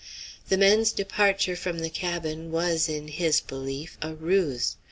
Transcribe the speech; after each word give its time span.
The 0.49 0.57
men's 0.57 0.91
departure 0.91 1.55
from 1.55 1.77
the 1.77 1.91
cabin 1.91 2.49
was, 2.51 2.89
in 2.89 3.07
his 3.07 3.39
belief, 3.39 3.99
a 4.01 4.15
ruse. 4.15 4.75